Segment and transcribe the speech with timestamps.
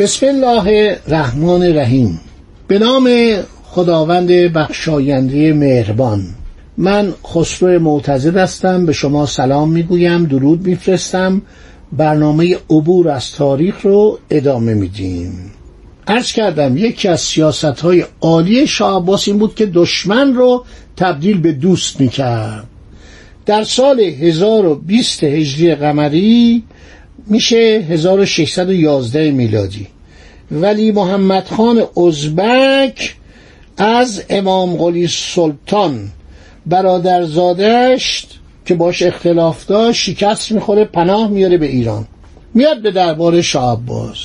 [0.00, 2.20] بسم الله الرحمن الرحیم.
[2.68, 6.24] به نام خداوند بخشاینده مهربان.
[6.76, 11.42] من خسرو معتزد هستم به شما سلام می‌گویم درود میفرستم.
[11.92, 15.52] برنامه عبور از تاریخ رو ادامه میدیم.
[16.06, 20.64] عرض کردم یکی از سیاست های عالی شاه عباس این بود که دشمن رو
[20.96, 22.66] تبدیل به دوست می‌کرد.
[23.46, 26.64] در سال 1020 هجری قمری
[27.26, 29.86] میشه 1611 میلادی.
[30.52, 33.14] ولی محمد خان ازبک
[33.76, 36.08] از امام قلی سلطان
[36.66, 38.26] برادرزادش
[38.66, 42.06] که باش اختلاف داشت شکست می‌خوره پناه میاره به ایران.
[42.54, 44.18] میاد به دربار شاه عباس.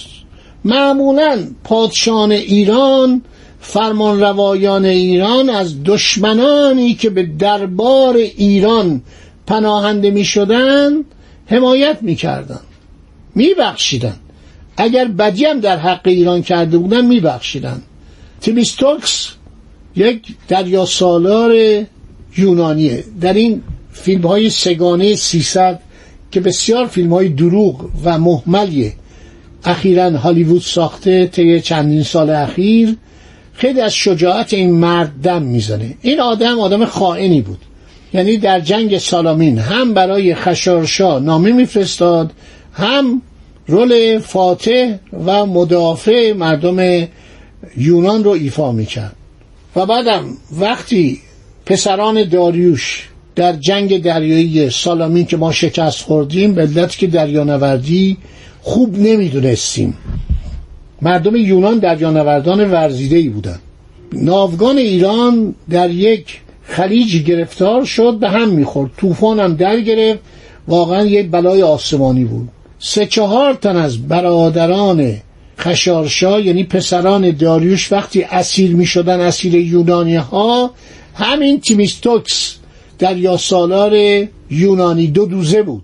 [0.66, 3.22] معمولا پادشان ایران
[3.60, 9.02] فرمان روایان ایران از دشمنانی که به دربار ایران
[9.48, 10.92] پناهنده می شدن
[11.46, 12.60] حمایت می کردن
[13.36, 14.16] می بخشیدن.
[14.78, 17.82] اگر بدی هم در حق ایران کرده بودن می بخشیدن.
[18.42, 19.30] تیمیستوکس
[19.96, 21.56] یک دریا سالار
[22.38, 23.04] یونانیه.
[23.22, 25.80] در این فیلم های سگانه سیصد
[26.32, 28.94] که بسیار فیلم های دروغ و محملیه.
[29.64, 32.98] اخیرا هالیوود ساخته طی چندین سال اخیر.
[33.54, 35.96] خیلی از شجاعت این مرد دم می‌زنه.
[36.02, 37.60] این آدم آدم خائنی بود.
[38.14, 42.32] یعنی در جنگ سالامین هم برای خشارشا نامه میفرستاد
[42.74, 43.22] هم
[43.68, 44.96] رول فاتح
[45.26, 47.08] و مدافع مردم
[47.78, 49.16] یونان رو ایفا می‌کرد.
[49.76, 50.26] و بعدم
[50.60, 51.20] وقتی
[51.66, 58.18] پسران داریوش در جنگ دریایی سالامین که ما شکست خوردیم به علت که دریانوردی
[58.62, 59.94] خوب نمی‌دونستیم.
[61.02, 63.60] مردم یونان دریانوردان ورزیده ای بودن.
[64.14, 68.92] ناوگان ایران در یک خلیج گرفتار شد به هم می‌خورد.
[68.98, 70.20] طوفان هم در گرفت.
[70.68, 72.50] واقعا یک بلای آسمانی بود.
[72.88, 75.18] سه چهار تن از برادران
[75.60, 80.72] خشارشا یعنی پسران داریوش وقتی اسیر می شدن اسیر یونانی ها
[81.16, 82.56] همین تیمیستوکس
[83.00, 83.94] در سالار
[84.50, 85.84] یونانی دو دوزه بود.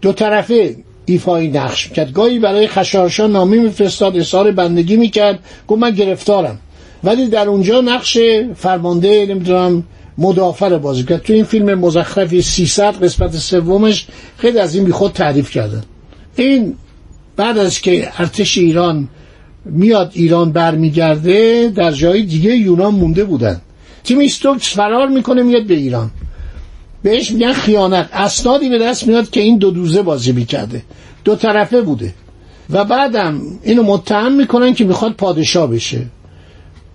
[0.00, 2.12] دو طرفه ایفای نقش می‌کرد.
[2.12, 5.38] گاهی برای خشارشا نامی میفرستاد اظهار بندگی می‌کرد.
[5.68, 6.58] گفت من گرفتارم.
[7.04, 8.18] ولی در اونجا نقش
[8.56, 9.84] فرمانده نمی‌دونم
[10.18, 11.22] مدافع بازی کرد.
[11.22, 14.06] تو این فیلم مزخرفی 300 قسمت سومش
[14.38, 15.82] خیلی از این بیخود تعریف کردن.
[16.44, 16.74] این
[17.36, 19.08] بعد از که ارتش ایران
[19.64, 23.60] میاد ایران برمیگرده در جای دیگه یونان مونده بودن.
[24.04, 26.10] تیم استوکس فرار می‌کنه میاد به ایران.
[27.02, 28.08] بهش میگن خیانت.
[28.12, 30.82] اسنادی به دست میاد که این دو دوزه بازی می‌کرده.
[31.24, 32.14] دو طرفه بوده.
[32.70, 36.06] و بعدم اینو متهم می‌کنن که می‌خواد پادشاه بشه.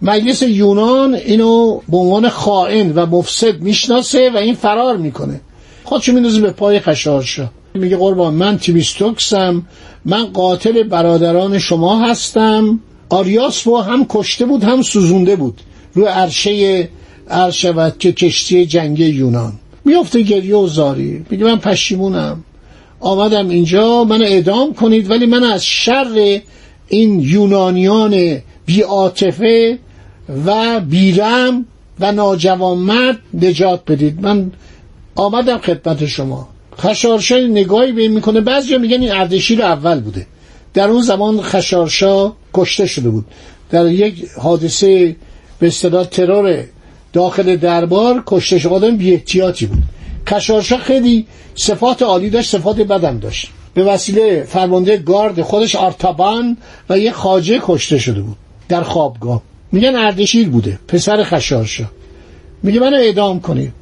[0.02, 5.42] مجلس یونان اینو به عنوان خائن و مفسد می‌شناسه و این فرار می‌کنه.
[5.84, 9.64] خودشو میندازه به پای خشارشا میگه قربان من تیمیستوکسم
[10.06, 12.80] من قاتل برادران شما هستم.
[13.10, 15.62] آریاس رو هم کشته بود هم سوزونده بود.
[15.94, 16.90] رو عرشه
[17.30, 19.54] عرشوت که کشتی جنگ یونان.
[19.86, 21.26] میفته گریه و زاری.
[21.30, 22.44] میگه من پشیمونم.
[23.00, 26.42] آمدم اینجا من اعدام کنید ولی من از شر
[26.88, 29.80] این یونانیان بیاتفه
[30.46, 31.66] و بیرم
[32.00, 34.22] و ناجوانمرد نجات بدید.
[34.22, 34.52] من
[35.16, 36.55] آمدم خدمت شما.
[36.80, 38.42] خشارشا نگاهی به این می‌کنه.
[38.42, 40.28] بعضی میگن این اردشیر اول بوده.
[40.74, 43.26] در اون زمان خشارشا کشته شده بود.
[43.70, 45.16] در یک حادثه
[45.60, 46.64] به اصطلاح ترور
[47.14, 48.74] داخل دربار کشته شده.
[48.74, 49.84] آدم بی احتیاطی بود.
[50.30, 53.50] خشارشا خیلی صفات عالی داشت صفات بدم داشت.
[53.74, 56.58] به وسیله فرمانده گارد خودش آرتابان
[56.90, 58.38] و یه خاجه کشته شده بود
[58.70, 59.42] در خوابگاه.
[59.72, 61.86] میگن اردشیر بوده پسر خشارشا
[62.64, 63.74] میگه منو اعدام کنید.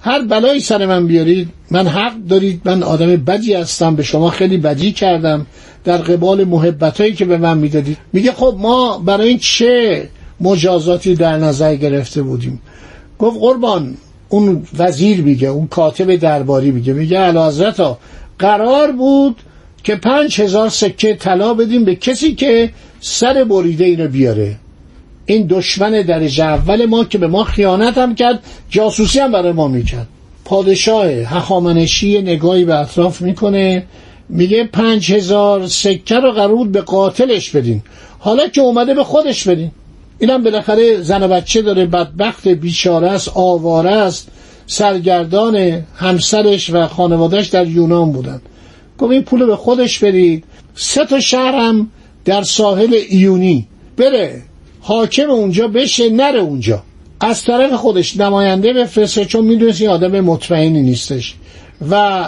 [0.00, 4.56] هر بلایی سر من بیارید من حق دارید من آدم بدی هستم به شما خیلی
[4.56, 5.46] بدی کردم
[5.84, 7.98] در قبال محبت که به من می‌دادید.
[8.12, 10.08] میگه خب ما برای این چه
[10.40, 12.60] مجازاتی در نظر گرفته بودیم؟
[13.18, 13.96] گفت قربان
[14.28, 17.98] اون وزیر میگه اون کاتب درباری میگه میگه حضرت ها
[18.38, 19.36] قرار بود
[19.84, 22.70] که پنج هزار سکه طلا بدیم به کسی که
[23.00, 24.56] سر بریده اینو بیاره.
[25.30, 29.68] این دشمن درجه اول ما که به ما خیانت هم کرد جاسوسی هم برای ما
[29.68, 30.06] می‌کرد.
[30.44, 33.86] پادشاه هخامنشی نگاهی به اطراف می‌کنه
[34.28, 37.82] میگه پنج هزار سکه رو قرار به قاتلش بدین.
[38.18, 39.70] حالا که اومده به خودش بدین.
[40.18, 44.28] اینم بالاخره زن و بچه داره بدبخت بیچاره است آواره است.
[44.66, 48.40] سرگردان همسرش و خانوادهش در یونان بودن.
[48.98, 50.44] گفت این پول به خودش بدید.
[50.74, 51.90] سه تا شهر هم
[52.24, 53.68] در ساحل ایونی.
[53.96, 54.42] بره.
[54.88, 56.82] حاکم اونجا بشه نره اونجا.
[57.20, 61.34] از طرف خودش نماینده بفرسته چون می‌دونست این آدم مطمئنی نیستش.
[61.90, 62.24] و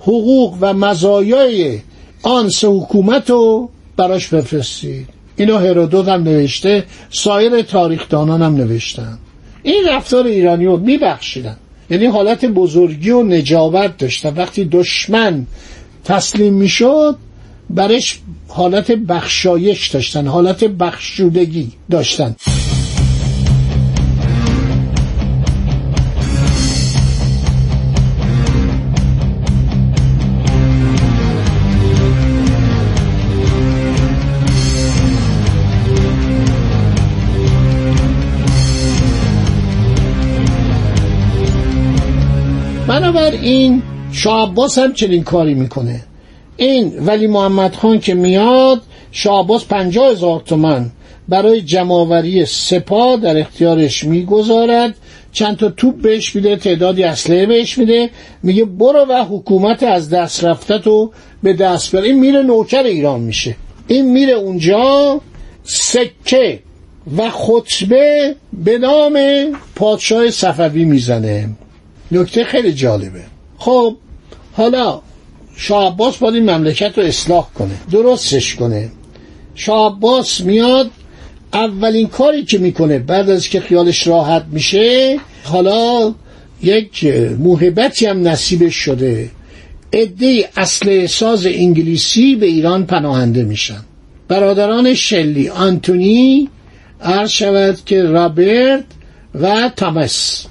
[0.00, 1.78] حقوق و مزایای
[2.22, 5.06] آن سه حکومت رو براش بفرستید.
[5.36, 9.18] اینو هرودوت هم نوشته سایر تاریخدانان هم نوشتن.
[9.62, 11.56] این رفتار ایرانی رو میبخشیدن.
[11.90, 14.34] یعنی حالت بزرگی و نجابت داشتن.
[14.34, 15.46] وقتی دشمن
[16.04, 17.16] تسلیم می‌شد
[17.70, 22.36] برش حالت بخشایش داشتن حالت بخشودگی داشتن.
[42.86, 43.82] بنابراین
[44.12, 46.04] شاه عباس هم چنین کاری می‌کنه.
[46.56, 50.90] این ولی محمد خان که میاد شاه عباس پنجاه هزار تومن
[51.28, 54.94] برای جمعآوری سپاه در اختیارش می‌گذارد.
[55.32, 58.10] چند تا توپ بهش میده تعدادی اسلحه بهش میده.
[58.42, 61.10] میگه برو و حکومت از دست رفته تو
[61.42, 62.04] به دست بیار.
[62.04, 63.56] این میره نوکر ایران میشه.
[63.86, 65.20] این میره اونجا
[65.64, 66.58] سکه
[67.16, 69.18] و خطبه به نام
[69.76, 71.48] پادشاه صفوی می‌زنه.
[72.12, 73.22] نکته خیلی جالبه.
[73.58, 73.96] خب
[74.52, 75.00] حالا
[75.56, 78.90] شاه عباس باید این مملکت رو اصلاح کنه درستش کنه.
[79.54, 80.90] شاه عباس میاد
[81.52, 86.14] اولین کاری که می‌کنه بعد از که خیالش راحت میشه حالا
[86.62, 87.04] یک
[87.38, 89.30] موهبتی هم نصیبش شده.
[89.92, 93.80] عده اصل ساز انگلیسی به ایران پناهنده میشن.
[94.28, 96.48] برادران شلی آنتونی
[97.00, 98.84] عرض شود که رابرت
[99.34, 100.46] و تامس.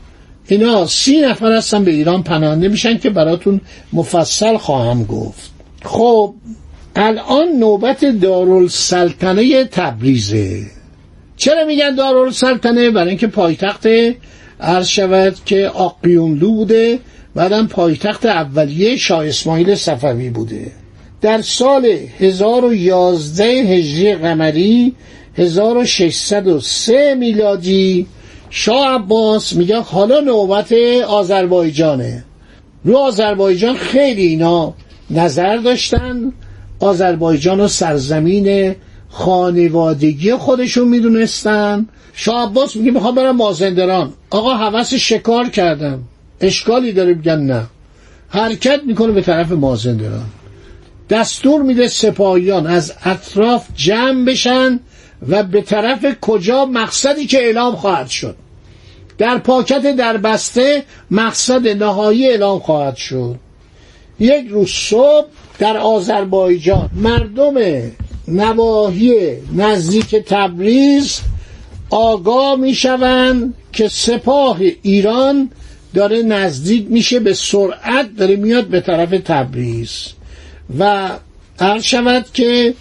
[0.48, 3.62] اینا سی نفر هستن به ایران پناهنده میشن که براتون
[3.94, 5.52] مفصل خواهم گفت.
[5.84, 6.34] خب
[6.96, 10.62] الان نوبت دارالسلطنه تبریزه.
[11.38, 13.88] چرا میگن دارالسلطنه؟ برای اینکه پایتخت
[14.60, 17.00] عرض شود که آقیونلو بوده
[17.36, 20.72] بعدم پایتخت اولیه شاه اسماعیل صفوی بوده.
[21.22, 21.86] در سال
[22.20, 24.96] 1011 هجری قمری
[25.38, 28.08] 1603 میلادی
[28.56, 30.74] شاه عباس میگه حالا نوبت
[31.08, 32.24] آذربایجانه.
[32.84, 34.74] رو آذربایجان خیلی اینا
[35.10, 36.34] نظر داشتن.
[36.80, 38.76] آذربایجان و سرزمین
[39.10, 41.88] خانوادگی خودشون می‌دونستن.
[42.14, 44.14] شاه عباس میگه می‌خوام برم مازندران.
[44.30, 46.00] آقا حوث شکار کردم.
[46.42, 47.64] اشکالی داره میگن نه.
[48.30, 50.26] حرکت می‌کنه به طرف مازندران.
[51.10, 54.80] دستور میده سپاهیان از اطراف جمع بشن.
[55.30, 58.36] و به طرف کجا مقصدی که اعلام خواهد شد.
[59.18, 63.36] در پاکت در بسته مقصد نهایی اعلام خواهد شد.
[64.20, 65.26] یک روز صبح
[65.60, 67.54] در آذربایجان مردم
[68.28, 71.20] نواحی نزدیک تبریز
[71.90, 75.50] آگاه می‌شوند که سپاه ایران
[75.94, 80.08] داره نزدیک میشه به سرعت داره میاد به طرف تبریز.
[80.80, 81.10] و
[81.60, 82.74] هر شود که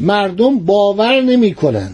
[0.00, 1.90] مردم باور نمی‌کنن.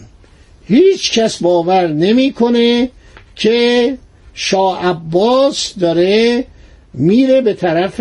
[0.69, 2.91] هیچ کس باور نمی‌کنه
[3.37, 3.99] که
[4.35, 6.45] شاه عباس داره
[6.95, 8.01] میره به طرف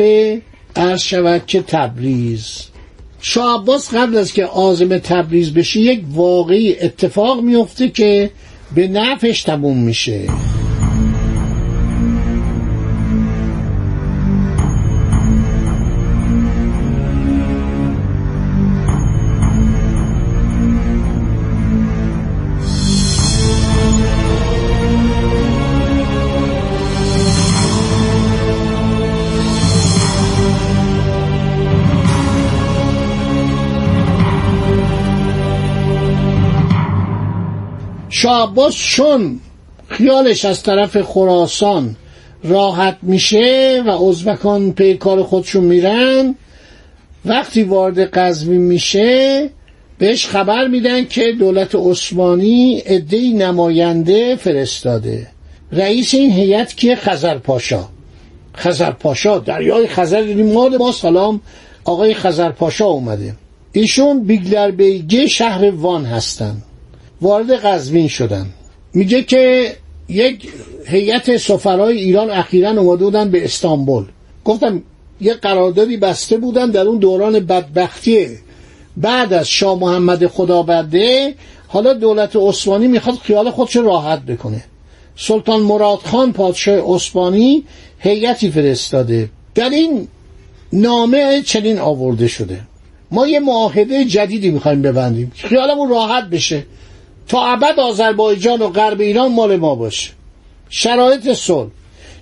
[0.76, 2.62] عرض شود که تبریز.
[3.22, 8.30] شاه عباس قبل از که آزم تبریز بشه یک واقعی اتفاق میفته که
[8.76, 10.22] به نفش تموم میشه.
[38.25, 39.39] شاه عباس چون
[39.88, 41.96] خیالش از طرف خراسان
[42.44, 46.36] راحت میشه و ازبکان پی کار خودشون میرن
[47.25, 49.50] وقتی وارد قزوین میشه
[49.98, 55.27] بهش خبر میدن که دولت عثمانی عدهای نماینده فرستاده.
[55.72, 57.86] رئیس این هیئت که خزر پاشا.
[58.55, 61.41] خزر پاشا دریای خزر مال ما سلام.
[61.84, 63.36] آقای خزر پاشا اومده.
[63.72, 66.62] ایشون بیگلر بیگه شهر وان هستن.
[67.25, 68.46] وارد قزوین شدن.
[68.94, 69.75] میگه که
[70.10, 70.50] یک
[70.86, 74.05] هیئت سفرای ایران اخیرا اومده بودن به استانبول.
[74.46, 74.84] گفتم
[75.22, 78.27] یه قراردادی بسته بودن در اون دوران بدبختی.
[78.98, 81.36] بعد از شاه محمد خدابنده
[81.67, 84.63] حالا دولت عثمانی می‌خواد خیال خودش راحت بکنه.
[85.17, 87.63] سلطان مراد خان پادشاه عثمانی
[88.00, 89.29] هیئتی فرستاده.
[89.55, 90.08] در این
[90.74, 92.60] نامه چنین آورده شده.
[93.12, 95.32] ما یه معاهده جدیدی می‌خوایم ببندیم.
[95.36, 96.65] خیالمون راحت بشه.
[97.27, 100.12] تا ابد آذربایجان و غرب ایران مال ما باشه.
[100.70, 101.70] شرایط صلح.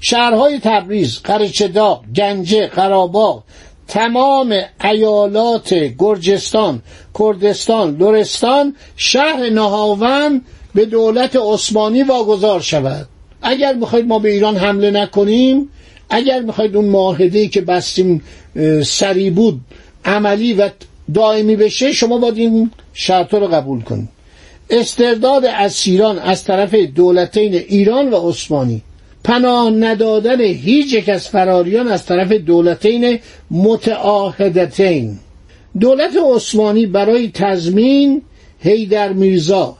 [0.01, 3.43] شهرهای تبریز قرچداق گنجه قراباغ
[3.87, 6.81] تمام ایالات گرجستان
[7.19, 10.41] کردستان لرستان شهر نهاون
[10.75, 13.07] به دولت عثمانی واگذار شود.
[13.41, 15.69] اگر می‌خواید ما به ایران حمله نکنیم
[16.09, 18.23] اگر می‌خواید اون معاهده که بستیم
[18.83, 19.61] سری بود
[20.05, 20.69] عملی و
[21.13, 24.09] دائمی بشه شما باید این شرط رو قبول کنید.
[24.73, 28.81] استرداد اسیران از طرف دولتین ایران و عثمانی.
[29.23, 33.19] پناه ندادن هیچ یک از فراریان از طرف دولتین
[33.51, 35.19] متعاهدتین.
[35.79, 38.21] دولت عثمانی برای تضمین
[38.59, 39.77] هیدر میرزا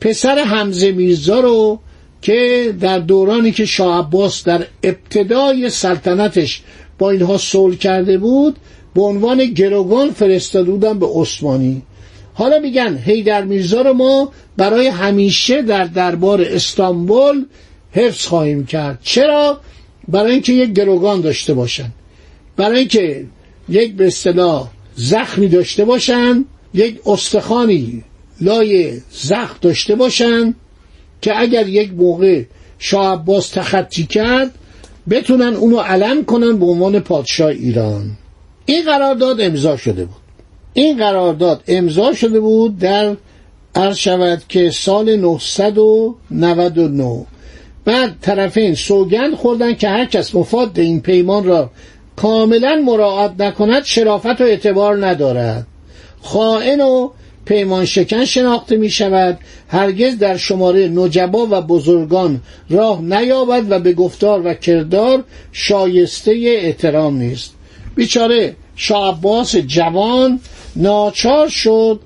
[0.00, 1.78] پسر حمزه میرزا رو
[2.22, 6.62] که در دورانی که شاه عباس در ابتدای سلطنتش
[6.98, 8.56] با اینها صلح کرده بود
[8.94, 11.82] به عنوان گروگان فرستاده بودن به عثمانی.
[12.38, 17.44] حالا میگن هیدر میرزا رو ما برای همیشه در دربار استانبول
[17.92, 18.98] حفظ خواهیم کرد.
[19.02, 19.60] چرا؟
[20.08, 21.88] برای اینکه یک گروگان داشته باشن.
[22.56, 23.26] برای اینکه
[23.68, 28.04] یک به اصطلاح زخمی داشته باشن یک استخوانی
[28.40, 30.54] لای زخم داشته باشن
[31.22, 32.42] که اگر یک موقع
[32.78, 34.54] شاه عباس تخطی کرد
[35.10, 38.10] بتونن اونو علم کنن به عنوان پادشاه ایران.
[38.66, 40.25] این قرارداد امضا شده بود.
[40.76, 43.16] این قرارداد امضا شده بود در
[43.74, 47.26] عرض شود که سال 999
[47.84, 51.70] بعد طرفین سوگند خوردن که هر کس مفاد این پیمان را
[52.16, 55.66] کاملا مراعات نکند شرافت و اعتبار ندارد.
[56.22, 57.10] خائن و
[57.44, 59.38] پیمان شکن شناخته می شود.
[59.68, 62.40] هرگز در شماره نجبا و بزرگان
[62.70, 67.54] راه نیابد و به گفتار و کردار شایسته احترام نیست.
[67.94, 70.40] بیچاره شاه عباس جوان
[70.76, 72.00] ناچار شد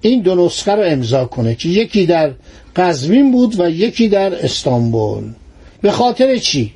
[0.00, 2.32] این دو نسخه رو امضا کنه که یکی در
[2.76, 5.24] قزوین بود و یکی در استانبول.
[5.82, 6.72] به خاطر چی؟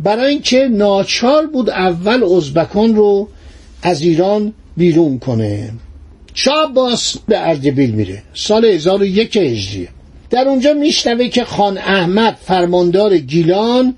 [0.00, 3.28] برای اینکه ناچار بود اول ازبکان رو
[3.82, 5.72] از ایران بیرون کنه.
[6.34, 9.88] شاه عباس به اردبیل میره سال 1001 هجری.
[10.30, 13.94] در اونجا میشنوه که خان احمد فرماندار گیلان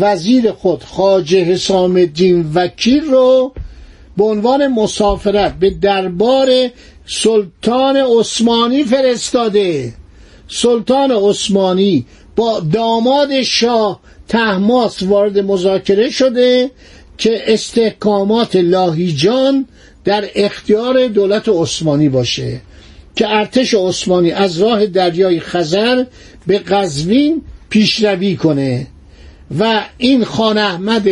[0.00, 3.52] وزیر خود خاجه حسام الدین وکیل رو
[4.18, 6.48] به عنوان مسافرت به دربار
[7.06, 9.92] سلطان عثمانی فرستاده.
[10.48, 12.06] سلطان عثمانی
[12.36, 16.70] با داماد شاه تحماس وارد مذاکره شده
[17.18, 19.66] که استحکامات لاهیجان
[20.04, 22.60] در اختیار دولت عثمانی باشه
[23.16, 26.04] که ارتش عثمانی از راه دریای خزر
[26.46, 28.86] به قزوین پیشروی کنه.
[29.58, 31.08] و این خان احمد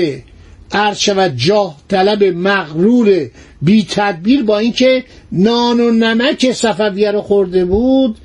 [0.94, 3.30] شود جاه طلب مغرور
[3.62, 8.16] بی تدبیر با اینکه نان و نمک صفویه رو خورده بود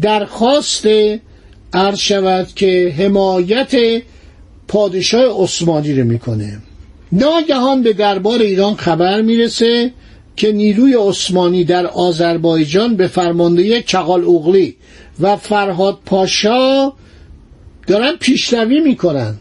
[0.00, 0.86] درخواست
[1.72, 4.02] عرض شود که حمایت
[4.68, 6.58] پادشاه عثمانی رو می‌کنه.
[7.12, 9.92] ناگهان به دربار ایران خبر می‌رسه
[10.36, 14.76] که نیروی عثمانی در آذربایجان به فرماندهی چغال اوغلی
[15.20, 16.92] و فرهاد پاشا
[17.86, 19.34] دارن پیشروی می‌کنن.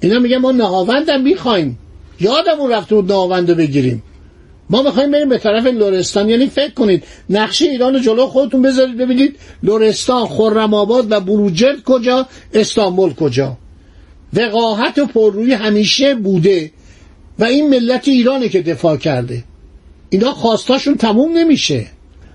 [0.00, 1.78] اینا میگن ما نهاوندم می‌خوایم.
[2.20, 4.02] یادمون رفته بود نهاوند رو بگیریم.
[4.70, 8.96] ما می‌خوایم بریم به طرف لورستان یعنی فکر کنید نقشه ایران رو جلو خودتون بذارید
[8.96, 13.56] ببینید لورستان خرم آباد و بروجرد کجا استانبول کجا.
[14.34, 16.70] وقاحت و پررویی همیشه بوده
[17.38, 19.44] و این ملت ایرانه که دفاع کرده.
[20.10, 21.86] اینا خواستاشون تموم نمیشه.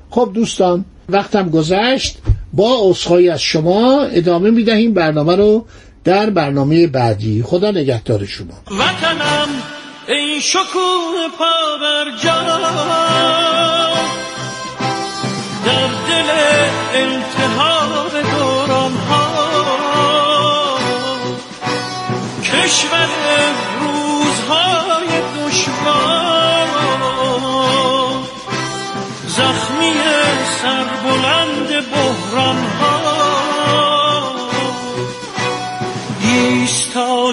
[0.10, 2.18] خب دوستان وقتم گذشت.
[2.54, 4.94] با عذرخواهی از شما ادامه می‌دهیم.
[4.94, 5.66] برنامه رو
[6.04, 8.54] در برنامه بعدی خدا نگهدار شما.
[8.72, 9.48] وطنم
[10.08, 12.06] ای شکوه پا بر
[15.66, 16.30] در دل
[16.94, 20.78] انتحار دوران ها
[22.44, 23.10] کشور
[23.80, 26.32] روزهای دشوار.
[29.28, 29.94] زخمی
[30.62, 33.11] سربلند بحران ها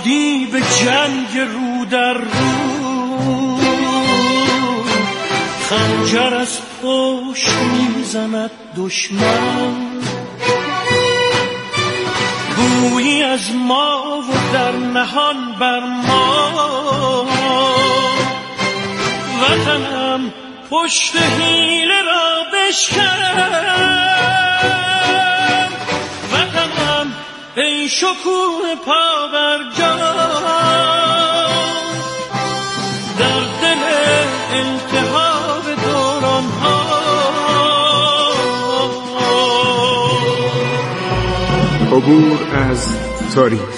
[0.05, 3.59] ایستادی به جنگ رو در رو.
[5.71, 7.57] خنجر از پشت
[7.97, 10.00] می‌زند دشمن.
[12.57, 17.25] گویی از ما و در نهان بر ما.
[19.43, 20.33] وطنم
[20.71, 23.69] پشت حیله را بشکن.
[27.88, 29.59] ای شکوه پا بر
[33.18, 33.83] در دل
[34.52, 36.78] التهاب دوران ها
[41.92, 42.38] عبور
[42.71, 42.88] از
[43.35, 43.77] تاریخ.